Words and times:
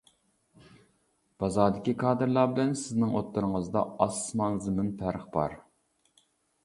بازاردىكى 1.43 1.93
كادىرلار 2.03 2.49
بىلەن 2.55 2.73
سىزنىڭ 2.85 3.13
ئوتتۇرىڭىزدا 3.19 3.87
ئاسمان-زېمىن 4.07 4.93
پەرق 5.03 5.29
بار. 5.37 5.55